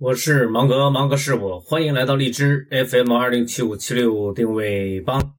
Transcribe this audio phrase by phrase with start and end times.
[0.00, 5.34] 我是芒格，芒格是我，欢迎来到荔枝 FM 二零七五七六定位帮。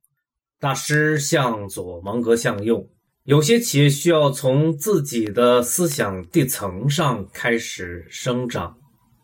[0.59, 2.87] 大师向左，芒格向右。
[3.23, 8.77] 有些企业需要从自己的思想地层上开始生长，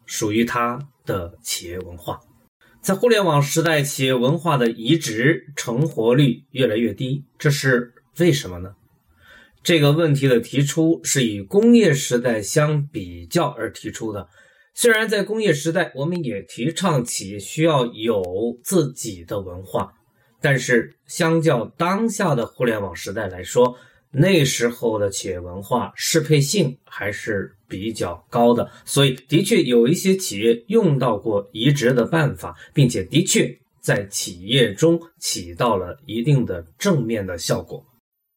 [0.07, 2.19] 属于它的企业文化。
[2.81, 8.73] 在互联网时代，企业文化的移植成活率越来越低，这是为什么呢？
[9.61, 14.27] 这个问题的提出是与工业时代相比较而提出的。
[14.79, 18.23] 虽然在工业时代，我们也提倡企业需要有
[18.63, 19.91] 自己的文化，
[20.39, 23.75] 但是相较当下的互联网时代来说，
[24.11, 28.69] 那时候的企业文化适配性还是比较高的。
[28.85, 37.83] 所以，的确有一些企业用到过移植的办法，并且的确在企业中起到了一定的正面的效果。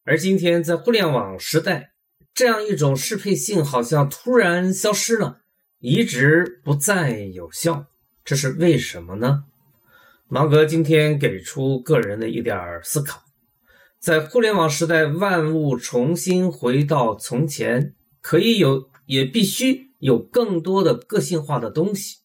[0.04, 1.90] 而今天在互联网时代，
[2.32, 5.42] 这样一种适配性好像突然消失了，
[5.82, 7.86] 移植不再有效，
[8.22, 9.44] 这是为什么呢？
[10.28, 13.22] 芒格今天给出个人的一点思考：
[13.98, 22.18] 在互联网时代，万物重新回到从前，可以有，也必须有更多的个性化的东西。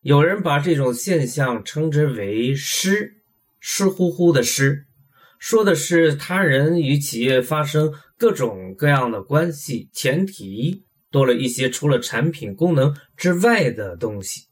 [0.00, 3.16] 有人把这种现象称之为“湿”，
[3.60, 4.86] 湿乎乎的湿。
[5.38, 14.46] 说的是他人与企业发生各种各样的关系，前提多了一些除了产品功能之外的东西。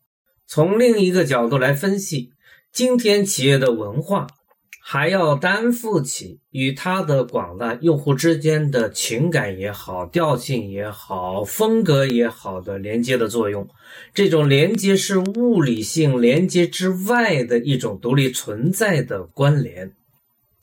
[0.46, 2.30] 从另一个角度来分析，
[2.72, 4.26] 今天企业的文化
[4.80, 13.68] 还要担负起与它的广大用户之间的情感也好、调性也好、风格也好的连接的作用。
[14.14, 19.92] 这种连接是物理性连接之外的一种独立存在的关联。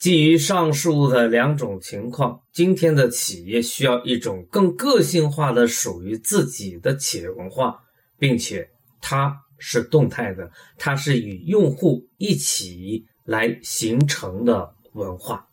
[0.04, 7.80] 基于上述的两种情况，今天的企业需要一种更个性化的、属于自己的企业文化，
[8.20, 15.48] 并且它是动态的，它是与用户一起来形成的文化。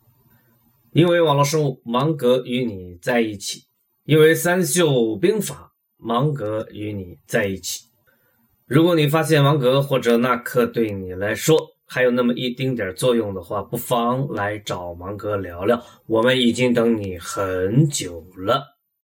[0.91, 3.61] 因为网络生物，芒格与你在一起；
[4.03, 7.85] 因为三秀兵法，芒格与你在一起。
[8.65, 11.57] 如果你发现芒格或者那课对你来说，
[11.93, 15.83] 还有那么一丁点作用的话，不妨来找芒哥聊聊。
[16.07, 18.80] 我们已经等你很久了。